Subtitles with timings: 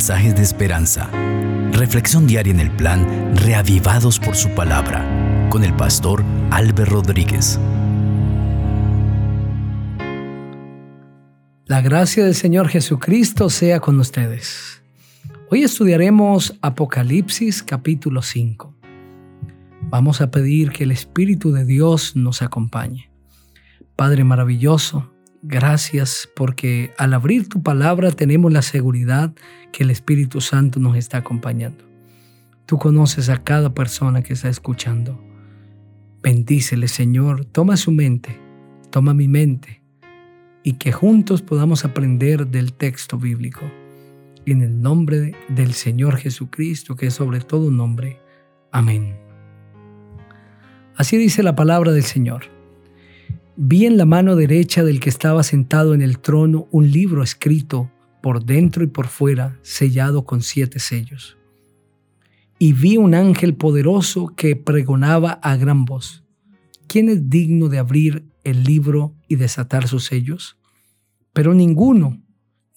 [0.00, 1.10] mensajes de esperanza.
[1.72, 5.04] Reflexión diaria en el plan Reavivados por su palabra
[5.50, 7.60] con el pastor Álvaro Rodríguez.
[11.66, 14.82] La gracia del Señor Jesucristo sea con ustedes.
[15.50, 18.74] Hoy estudiaremos Apocalipsis capítulo 5.
[19.82, 23.10] Vamos a pedir que el Espíritu de Dios nos acompañe.
[23.96, 25.12] Padre maravilloso,
[25.42, 29.32] Gracias porque al abrir tu palabra tenemos la seguridad
[29.72, 31.84] que el Espíritu Santo nos está acompañando.
[32.66, 35.18] Tú conoces a cada persona que está escuchando.
[36.22, 37.46] Bendícele, Señor.
[37.46, 38.38] Toma su mente,
[38.90, 39.80] toma mi mente
[40.62, 43.62] y que juntos podamos aprender del texto bíblico.
[44.44, 48.20] En el nombre del Señor Jesucristo, que es sobre todo nombre.
[48.72, 49.16] Amén.
[50.96, 52.59] Así dice la palabra del Señor.
[53.56, 57.90] Vi en la mano derecha del que estaba sentado en el trono un libro escrito
[58.22, 61.36] por dentro y por fuera, sellado con siete sellos.
[62.58, 66.24] Y vi un ángel poderoso que pregonaba a gran voz,
[66.86, 70.58] ¿quién es digno de abrir el libro y desatar sus sellos?
[71.32, 72.22] Pero ninguno,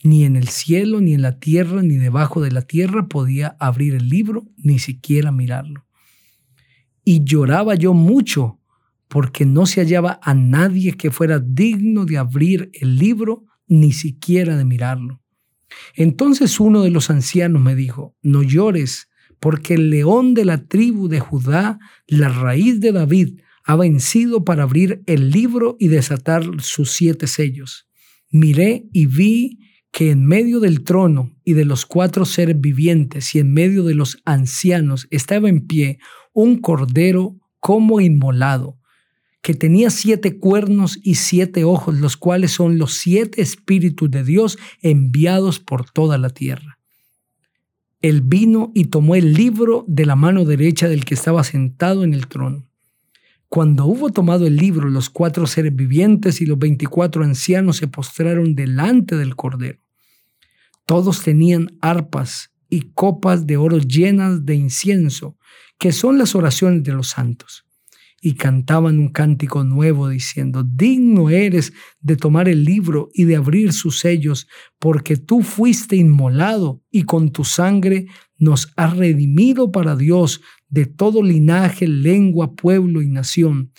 [0.04, 3.94] ni en el cielo, ni en la tierra, ni debajo de la tierra podía abrir
[3.96, 5.86] el libro, ni siquiera mirarlo.
[7.06, 8.60] Y lloraba yo mucho
[9.14, 14.58] porque no se hallaba a nadie que fuera digno de abrir el libro, ni siquiera
[14.58, 15.22] de mirarlo.
[15.94, 21.10] Entonces uno de los ancianos me dijo, no llores, porque el león de la tribu
[21.10, 26.90] de Judá, la raíz de David, ha vencido para abrir el libro y desatar sus
[26.90, 27.88] siete sellos.
[28.32, 29.60] Miré y vi
[29.92, 33.94] que en medio del trono y de los cuatro seres vivientes y en medio de
[33.94, 36.00] los ancianos estaba en pie
[36.34, 38.80] un cordero como inmolado
[39.44, 44.58] que tenía siete cuernos y siete ojos, los cuales son los siete espíritus de Dios
[44.82, 46.80] enviados por toda la tierra.
[48.02, 52.14] Él vino y tomó el libro de la mano derecha del que estaba sentado en
[52.14, 52.70] el trono.
[53.50, 58.56] Cuando hubo tomado el libro, los cuatro seres vivientes y los veinticuatro ancianos se postraron
[58.56, 59.80] delante del Cordero.
[60.86, 65.38] Todos tenían arpas y copas de oro llenas de incienso,
[65.78, 67.66] que son las oraciones de los santos
[68.26, 73.74] y cantaban un cántico nuevo diciendo, digno eres de tomar el libro y de abrir
[73.74, 74.48] sus sellos,
[74.80, 78.06] porque tú fuiste inmolado y con tu sangre
[78.38, 80.40] nos has redimido para Dios
[80.70, 83.74] de todo linaje, lengua, pueblo y nación.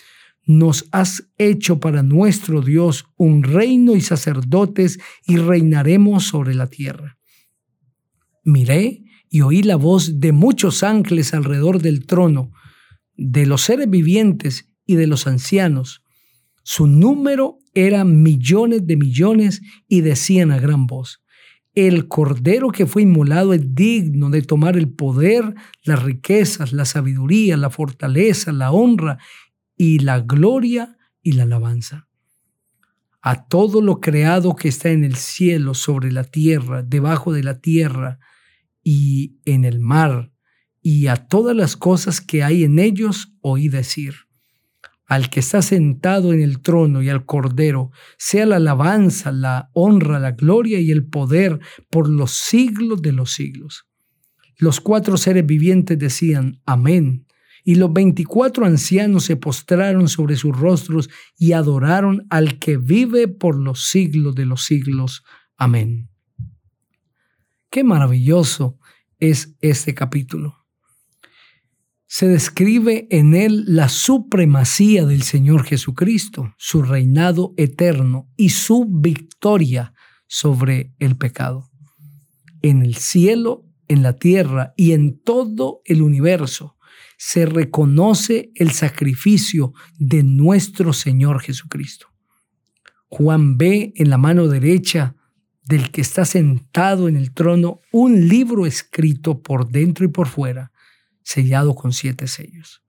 [0.45, 7.17] Nos has hecho para nuestro Dios un reino y sacerdotes y reinaremos sobre la tierra.
[8.43, 12.51] Miré y oí la voz de muchos ángeles alrededor del trono,
[13.17, 16.03] de los seres vivientes y de los ancianos,
[16.63, 21.21] su número era millones de millones y decían a gran voz,
[21.75, 27.57] el cordero que fue inmolado es digno de tomar el poder, las riquezas, la sabiduría,
[27.57, 29.19] la fortaleza, la honra
[29.75, 32.07] y la gloria y la alabanza.
[33.21, 37.59] A todo lo creado que está en el cielo, sobre la tierra, debajo de la
[37.59, 38.19] tierra
[38.81, 40.31] y en el mar,
[40.87, 44.13] y a todas las cosas que hay en ellos oí decir,
[45.07, 50.19] al que está sentado en el trono y al cordero, sea la alabanza, la honra,
[50.19, 51.59] la gloria y el poder
[51.89, 53.87] por los siglos de los siglos.
[54.59, 57.25] Los cuatro seres vivientes decían, amén.
[57.63, 63.59] Y los veinticuatro ancianos se postraron sobre sus rostros y adoraron al que vive por
[63.59, 65.23] los siglos de los siglos.
[65.57, 66.11] Amén.
[67.71, 68.77] Qué maravilloso
[69.17, 70.64] es este capítulo
[72.07, 79.93] se describe en él la supremacía del Señor Jesucristo, su reinado eterno y su victoria
[80.27, 81.69] sobre el pecado.
[82.61, 86.77] En el cielo, en la tierra y en todo el universo
[87.17, 92.07] se reconoce el sacrificio de nuestro Señor Jesucristo.
[93.07, 95.15] Juan ve en la mano derecha
[95.63, 100.71] del que está sentado en el trono un libro escrito por dentro y por fuera
[101.25, 102.83] sellado con siete sellos.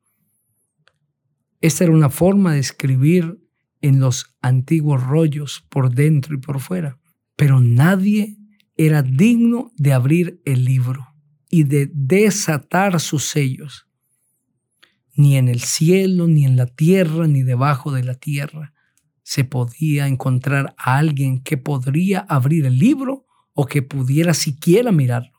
[1.61, 3.41] Esta era una forma de escribir
[3.81, 7.00] en los antiguos rollos por dentro y por fuera,
[7.35, 8.37] pero nadie
[8.77, 11.15] era digno de abrir el libro
[11.49, 13.88] y de desatar sus sellos,
[15.15, 18.75] ni en el cielo, ni en la tierra, ni debajo de la tierra
[19.23, 25.36] se podía encontrar a alguien que podría abrir el libro o que pudiera siquiera mirarlo.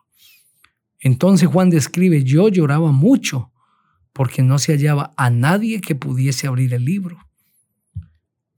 [0.99, 3.51] Entonces Juan describe, yo lloraba mucho
[4.13, 7.19] porque no se hallaba a nadie que pudiese abrir el libro.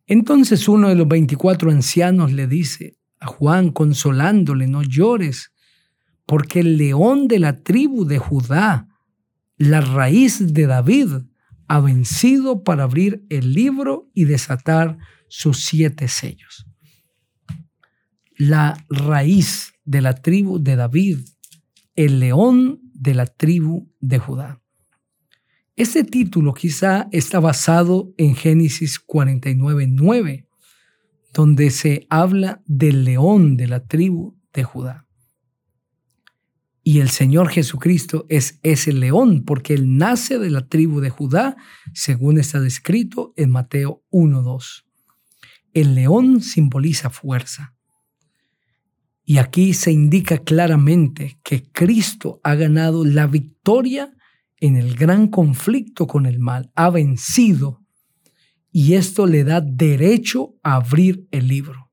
[0.08, 5.52] Entonces uno de los veinticuatro ancianos le dice a Juan, consolándole, no llores,
[6.26, 8.88] porque el león de la tribu de Judá,
[9.58, 11.10] la raíz de David,
[11.68, 14.98] ha vencido para abrir el libro y desatar
[15.28, 16.66] sus siete sellos.
[18.38, 21.20] La raíz de la tribu de David,
[22.00, 24.62] el león de la tribu de Judá.
[25.76, 30.48] Este título quizá está basado en Génesis 49.9,
[31.34, 35.08] donde se habla del león de la tribu de Judá.
[36.84, 41.58] Y el Señor Jesucristo es ese león porque él nace de la tribu de Judá,
[41.94, 44.86] según está descrito en Mateo 1.2.
[45.74, 47.76] El león simboliza fuerza.
[49.30, 54.12] Y aquí se indica claramente que Cristo ha ganado la victoria
[54.58, 57.86] en el gran conflicto con el mal, ha vencido.
[58.72, 61.92] Y esto le da derecho a abrir el libro.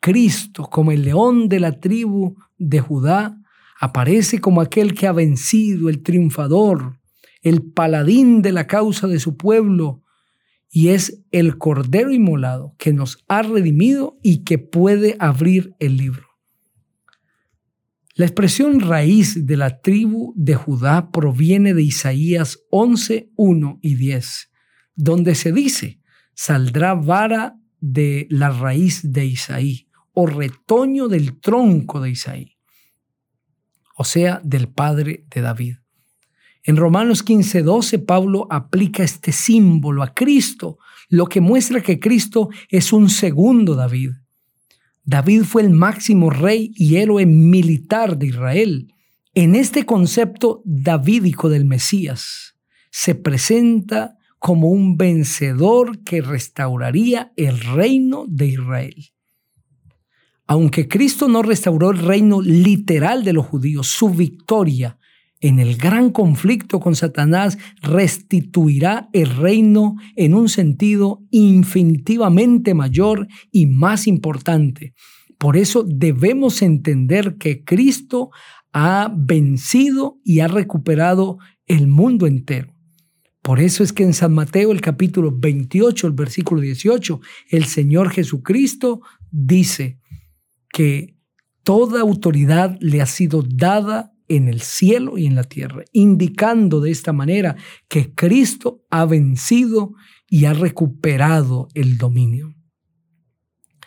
[0.00, 3.40] Cristo, como el león de la tribu de Judá,
[3.78, 6.98] aparece como aquel que ha vencido, el triunfador,
[7.40, 10.02] el paladín de la causa de su pueblo,
[10.72, 16.27] y es el Cordero Inmolado que nos ha redimido y que puede abrir el libro.
[18.18, 24.50] La expresión raíz de la tribu de Judá proviene de Isaías 11, 1 y 10,
[24.96, 26.00] donde se dice,
[26.34, 32.58] saldrá vara de la raíz de Isaí o retoño del tronco de Isaí
[34.00, 35.74] o sea, del padre de David.
[36.62, 40.78] En Romanos 15, 12, Pablo aplica este símbolo a Cristo,
[41.08, 44.12] lo que muestra que Cristo es un segundo David.
[45.10, 48.92] David fue el máximo rey y héroe militar de Israel.
[49.32, 52.56] En este concepto davídico del Mesías
[52.90, 59.06] se presenta como un vencedor que restauraría el reino de Israel.
[60.46, 64.98] Aunque Cristo no restauró el reino literal de los judíos, su victoria
[65.40, 73.66] en el gran conflicto con Satanás restituirá el reino en un sentido infinitivamente mayor y
[73.66, 74.94] más importante.
[75.38, 78.30] Por eso debemos entender que Cristo
[78.72, 82.74] ha vencido y ha recuperado el mundo entero.
[83.42, 87.20] Por eso es que en San Mateo el capítulo 28, el versículo 18,
[87.50, 89.00] el Señor Jesucristo
[89.30, 90.00] dice,
[90.72, 91.16] que
[91.62, 96.90] toda autoridad le ha sido dada en el cielo y en la tierra, indicando de
[96.90, 97.56] esta manera
[97.88, 99.92] que Cristo ha vencido
[100.28, 102.54] y ha recuperado el dominio.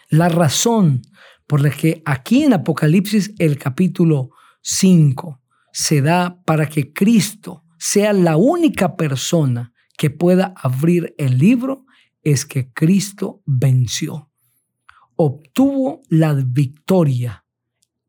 [0.10, 1.02] La razón
[1.48, 5.42] por la que aquí en Apocalipsis el capítulo 5
[5.72, 11.86] se da para que Cristo sea la única persona que pueda abrir el libro
[12.24, 14.32] es que Cristo venció
[15.24, 17.46] obtuvo la victoria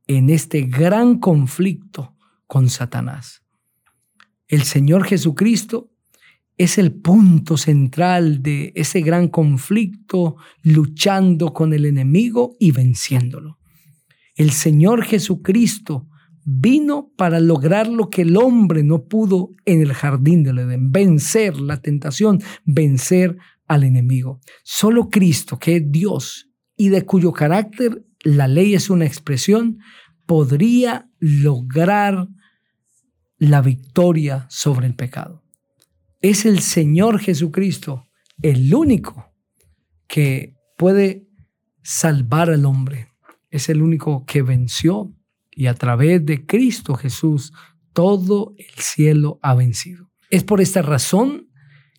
[0.07, 2.17] en este gran conflicto
[2.53, 3.41] con Satanás.
[4.47, 5.91] El Señor Jesucristo
[6.59, 13.59] es el punto central de ese gran conflicto, luchando con el enemigo y venciéndolo.
[14.37, 16.09] El Señor Jesucristo
[16.45, 21.59] vino para lograr lo que el hombre no pudo en el jardín del Edén, vencer
[21.59, 24.41] la tentación, vencer al enemigo.
[24.63, 29.79] Solo Cristo, que es Dios y de cuyo carácter la ley es una expresión,
[30.27, 32.29] podría lograr
[33.49, 35.43] la victoria sobre el pecado.
[36.21, 38.09] Es el Señor Jesucristo
[38.41, 39.33] el único
[40.07, 41.29] que puede
[41.83, 43.09] salvar al hombre.
[43.51, 45.13] Es el único que venció
[45.51, 47.53] y a través de Cristo Jesús
[47.93, 50.11] todo el cielo ha vencido.
[50.31, 51.49] Es por esta razón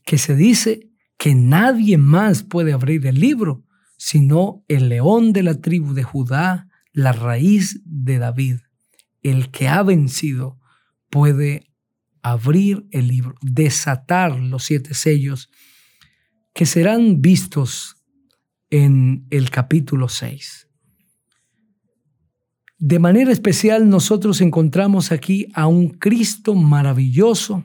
[0.05, 3.65] que se dice que nadie más puede abrir el libro
[3.97, 8.57] sino el león de la tribu de Judá, la raíz de David,
[9.21, 10.59] el que ha vencido,
[11.13, 11.71] puede
[12.23, 15.47] abrir el libro, desatar los siete sellos
[16.55, 17.97] que serán vistos
[18.71, 20.67] en el capítulo 6.
[22.79, 27.63] De manera especial nosotros encontramos aquí a un Cristo maravilloso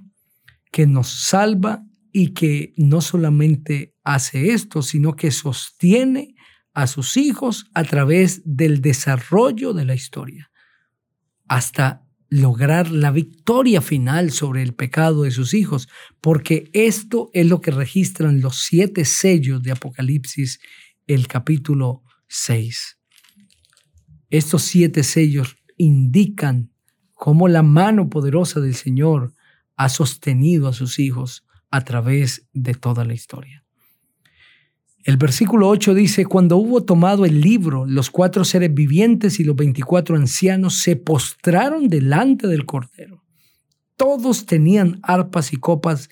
[0.70, 6.34] que nos salva y que no solamente hace esto, sino que sostiene
[6.74, 10.50] a sus hijos a través del desarrollo de la historia,
[11.48, 15.88] hasta lograr la victoria final sobre el pecado de sus hijos,
[16.20, 20.60] porque esto es lo que registran los siete sellos de Apocalipsis,
[21.06, 22.98] el capítulo 6.
[24.30, 26.70] Estos siete sellos indican
[27.14, 29.34] cómo la mano poderosa del Señor
[29.76, 33.64] ha sostenido a sus hijos a través de toda la historia.
[35.04, 39.56] El versículo 8 dice, cuando hubo tomado el libro, los cuatro seres vivientes y los
[39.56, 43.24] veinticuatro ancianos se postraron delante del Cordero.
[43.96, 46.08] Todos tenían arpas y copas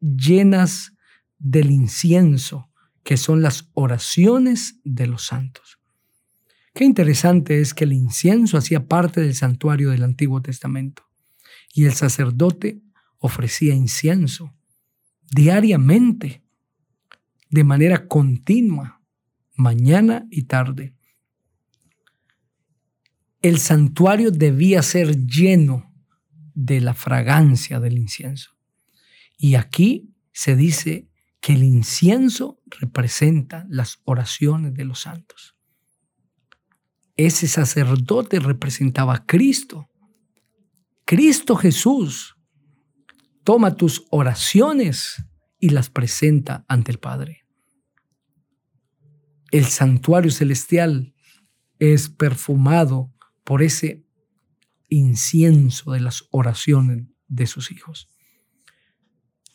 [0.00, 0.92] llenas
[1.38, 2.70] del incienso,
[3.02, 5.78] que son las oraciones de los santos.
[6.74, 11.02] Qué interesante es que el incienso hacía parte del santuario del Antiguo Testamento
[11.74, 12.80] y el sacerdote
[13.18, 14.54] ofrecía incienso
[15.30, 16.44] diariamente
[17.50, 19.02] de manera continua,
[19.54, 20.94] mañana y tarde.
[23.40, 25.92] El santuario debía ser lleno
[26.54, 28.50] de la fragancia del incienso.
[29.36, 31.08] Y aquí se dice
[31.40, 35.56] que el incienso representa las oraciones de los santos.
[37.16, 39.88] Ese sacerdote representaba a Cristo.
[41.04, 42.36] Cristo Jesús
[43.44, 45.24] toma tus oraciones
[45.58, 47.44] y las presenta ante el Padre.
[49.50, 51.14] El santuario celestial
[51.78, 53.12] es perfumado
[53.44, 54.04] por ese
[54.88, 58.08] incienso de las oraciones de sus hijos.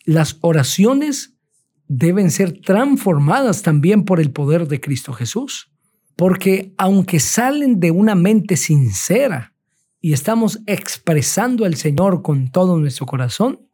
[0.06, 1.38] Las oraciones
[1.88, 5.72] deben ser transformadas también por el poder de Cristo Jesús,
[6.16, 9.54] porque aunque salen de una mente sincera
[10.00, 13.68] y estamos expresando al Señor con todo nuestro corazón,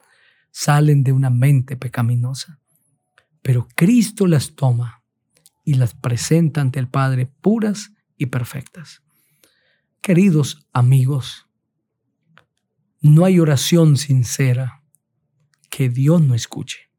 [0.51, 2.59] salen de una mente pecaminosa.
[3.41, 5.03] Pero Cristo las toma
[5.63, 9.01] y las presenta ante el Padre puras y perfectas.
[10.01, 11.45] Queridos amigos,
[13.01, 14.83] no hay oración sincera
[15.69, 16.89] que Dios no escuche.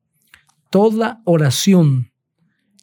[0.71, 2.13] Toda oración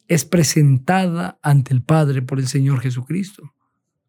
[0.08, 3.54] es presentada ante el Padre por el Señor Jesucristo,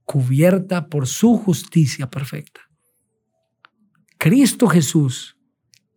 [0.05, 2.61] cubierta por su justicia perfecta.
[4.19, 5.38] Cristo Jesús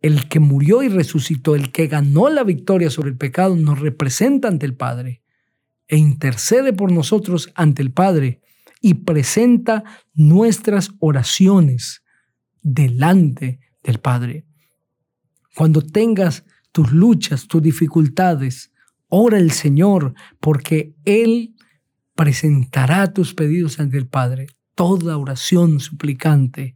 [0.02, 4.48] el que murió y resucitó, el que ganó la victoria sobre el pecado, nos representa
[4.48, 5.22] ante el Padre
[5.88, 8.40] e intercede por nosotros ante el Padre
[8.80, 12.02] y presenta nuestras oraciones
[12.62, 14.44] delante del Padre.
[15.54, 18.72] Cuando tengas tus luchas, tus dificultades,
[19.08, 21.54] ora el Señor porque Él
[22.14, 24.46] presentará tus pedidos ante el Padre.
[24.74, 26.74] Toda oración suplicante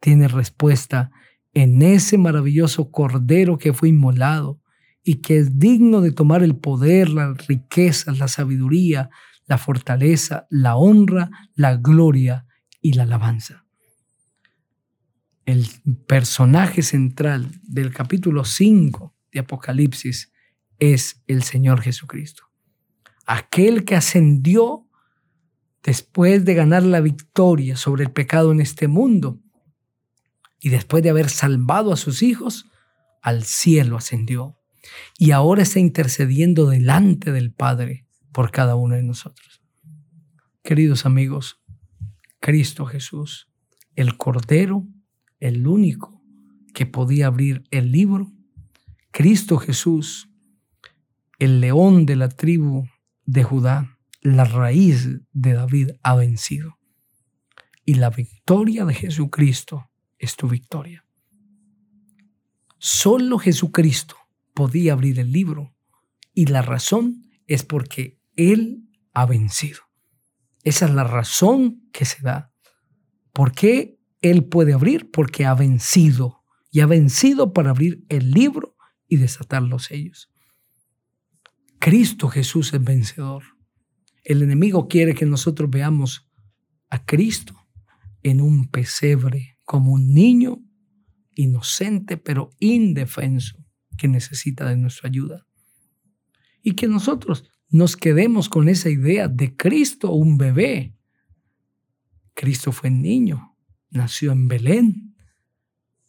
[0.00, 1.10] tiene respuesta
[1.54, 4.60] en ese maravilloso Cordero que fue inmolado
[5.04, 9.10] y que es digno de tomar el poder, las riquezas, la sabiduría,
[9.46, 12.46] la fortaleza, la honra, la gloria
[12.80, 13.64] y la alabanza.
[15.46, 15.66] El
[16.06, 20.32] personaje central del capítulo 5 de Apocalipsis
[20.78, 22.44] es el Señor Jesucristo.
[23.26, 24.88] Aquel que ascendió
[25.82, 29.43] después de ganar la victoria sobre el pecado en este mundo
[30.60, 32.66] y después de haber salvado a sus hijos,
[33.22, 34.58] al cielo ascendió
[35.18, 39.62] y ahora está intercediendo delante del Padre por cada uno de nosotros.
[40.62, 41.62] Queridos amigos,
[42.40, 43.50] Cristo Jesús,
[43.96, 44.86] el Cordero,
[45.40, 46.22] el único
[46.74, 48.32] que podía abrir el libro,
[49.10, 50.28] Cristo Jesús,
[51.38, 52.86] el león de la tribu
[53.24, 56.78] de Judá, la raíz de David ha vencido.
[57.84, 61.04] Y la victoria de Jesucristo es tu victoria.
[62.78, 64.16] Solo Jesucristo
[64.52, 65.74] podía abrir el libro
[66.32, 69.80] y la razón es porque Él ha vencido.
[70.64, 72.52] Esa es la razón que se da.
[73.32, 75.10] ¿Por qué Él puede abrir?
[75.10, 78.76] Porque ha vencido y ha vencido para abrir el libro
[79.08, 80.30] y desatar los sellos.
[81.78, 83.44] Cristo Jesús es vencedor.
[84.24, 86.30] El enemigo quiere que nosotros veamos
[86.88, 87.54] a Cristo
[88.22, 90.62] en un pesebre como un niño
[91.34, 93.64] inocente pero indefenso
[93.96, 95.46] que necesita de nuestra ayuda.
[96.62, 100.94] Y que nosotros nos quedemos con esa idea de Cristo, un bebé.
[102.34, 103.56] Cristo fue niño,
[103.90, 105.16] nació en Belén,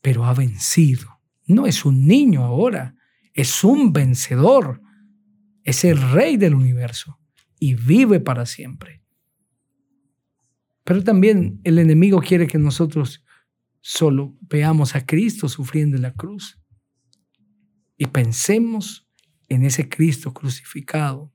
[0.02, 1.20] pero ha vencido.
[1.46, 2.96] No es un niño ahora,
[3.34, 4.82] es un vencedor,
[5.64, 7.20] es el rey del universo
[7.60, 9.02] y vive para siempre.
[10.84, 13.26] Pero también el enemigo quiere que nosotros
[13.88, 16.60] solo veamos a Cristo sufriendo en la cruz
[17.98, 19.08] y pensemos
[19.48, 21.32] en ese Cristo crucificado.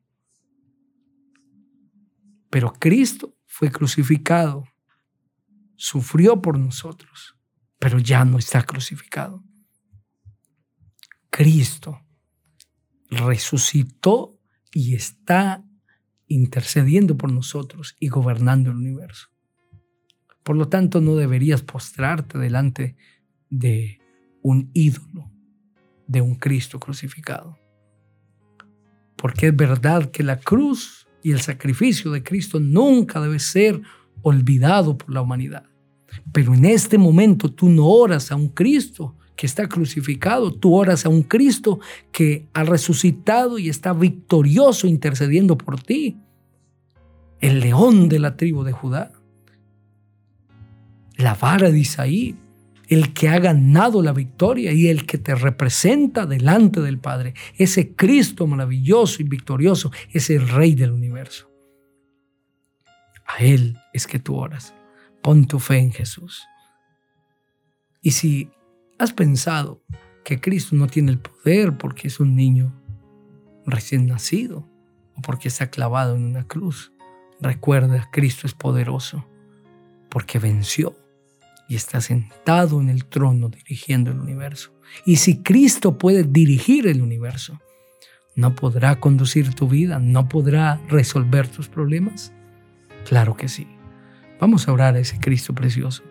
[2.50, 4.64] Pero Cristo fue crucificado,
[5.76, 7.36] sufrió por nosotros,
[7.78, 9.44] pero ya no está crucificado.
[11.30, 12.04] Cristo
[13.10, 14.40] resucitó
[14.72, 15.64] y está
[16.26, 19.29] intercediendo por nosotros y gobernando el universo.
[20.42, 22.96] Por lo tanto, no deberías postrarte delante
[23.50, 24.00] de
[24.42, 25.30] un ídolo,
[26.06, 27.58] de un Cristo crucificado.
[29.16, 33.82] porque es verdad que la cruz y el sacrificio de Cristo nunca debe ser
[34.22, 35.64] olvidado por la humanidad.
[36.32, 41.04] Pero en este momento tú no oras a un Cristo que está crucificado, tú oras
[41.04, 41.80] a un Cristo
[42.12, 46.18] que ha resucitado y está victorioso intercediendo por ti.
[47.40, 49.12] El león de la tribu de Judá.
[51.20, 52.34] La vara de Isaí,
[52.88, 57.34] el que ha ganado la victoria y el que te representa delante del Padre.
[57.56, 61.50] Ese Cristo maravilloso y victorioso es el Rey del universo.
[63.26, 64.74] A Él es que tú oras.
[65.22, 66.42] Pon tu fe en Jesús.
[68.00, 68.50] Y si
[68.98, 69.84] has pensado
[70.24, 72.74] que Cristo no tiene el poder porque es un niño
[73.66, 74.66] recién nacido
[75.14, 76.92] o porque está clavado en una cruz,
[77.40, 79.26] recuerda, Cristo es poderoso
[80.08, 80.96] porque venció
[81.70, 84.72] y está sentado en el trono dirigiendo el universo.
[85.06, 87.60] Y si Cristo puede dirigir el universo,
[88.34, 90.00] ¿no podrá conducir tu vida?
[90.00, 92.32] ¿No podrá resolver tus problemas?
[93.08, 93.68] Claro que sí.
[94.40, 96.02] Vamos a orar a ese Cristo precioso.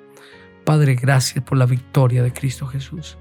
[0.63, 3.17] Padre, gracias por la victoria de Cristo Jesús.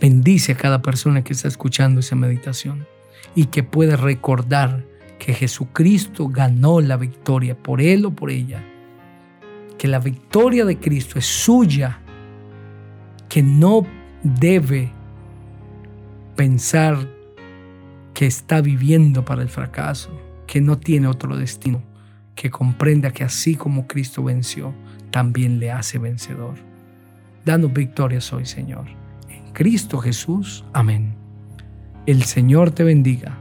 [0.00, 2.86] Bendice a cada persona que está escuchando esa meditación
[3.34, 4.86] y que pueda recordar
[5.18, 8.64] que Jesucristo ganó la victoria por él o por ella.
[9.84, 11.98] Que la victoria de Cristo es suya,
[13.28, 13.86] que no
[14.22, 14.90] debe
[16.36, 17.06] pensar
[18.14, 21.82] que está viviendo para el fracaso, que no tiene otro destino
[22.34, 24.72] que comprenda que así como Cristo venció,
[25.10, 26.54] también le hace vencedor.
[27.44, 28.86] Danos victorias hoy, Señor.
[29.28, 30.64] En Cristo Jesús.
[30.72, 31.14] Amén.
[32.06, 33.38] El Señor te bendiga